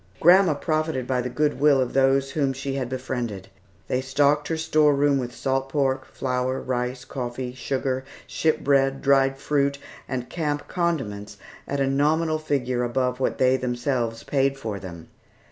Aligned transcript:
Grandma 0.19 0.55
profited 0.55 1.05
by 1.05 1.21
the 1.21 1.29
good 1.29 1.59
will 1.59 1.79
of 1.79 1.93
those 1.93 2.31
whom 2.31 2.53
she 2.53 2.73
had 2.73 2.89
befriended. 2.89 3.49
They 3.87 4.01
stocked 4.01 4.47
her 4.47 4.57
store 4.57 4.95
room 4.95 5.19
with 5.19 5.31
salt 5.35 5.69
pork, 5.69 6.05
flour, 6.05 6.59
rice, 6.59 7.05
coffee, 7.05 7.53
sugar, 7.53 8.03
ship 8.25 8.61
bread, 8.61 9.03
dried 9.03 9.37
fruit, 9.37 9.77
and 10.07 10.27
camp 10.27 10.67
condiments 10.67 11.37
at 11.67 11.79
a 11.79 11.85
nominal 11.85 12.39
figure 12.39 12.83
above 12.83 13.19
what 13.19 13.37
they 13.37 13.57
themselves 13.57 14.23
paid 14.23 14.57
for 14.57 14.79
them. 14.79 15.09